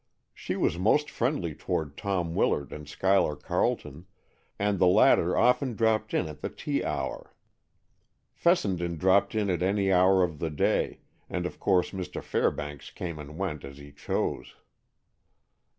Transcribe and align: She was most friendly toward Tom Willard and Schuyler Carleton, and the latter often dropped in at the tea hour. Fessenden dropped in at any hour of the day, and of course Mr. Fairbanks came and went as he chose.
She 0.33 0.55
was 0.55 0.79
most 0.79 1.11
friendly 1.11 1.53
toward 1.53 1.95
Tom 1.95 2.33
Willard 2.33 2.73
and 2.73 2.89
Schuyler 2.89 3.35
Carleton, 3.35 4.07
and 4.57 4.79
the 4.79 4.87
latter 4.87 5.37
often 5.37 5.75
dropped 5.75 6.15
in 6.15 6.27
at 6.27 6.41
the 6.41 6.49
tea 6.49 6.83
hour. 6.83 7.35
Fessenden 8.33 8.97
dropped 8.97 9.35
in 9.35 9.47
at 9.51 9.61
any 9.61 9.91
hour 9.91 10.23
of 10.23 10.39
the 10.39 10.49
day, 10.49 11.01
and 11.29 11.45
of 11.45 11.59
course 11.59 11.91
Mr. 11.91 12.19
Fairbanks 12.23 12.89
came 12.89 13.19
and 13.19 13.37
went 13.37 13.63
as 13.63 13.77
he 13.77 13.91
chose. 13.91 14.55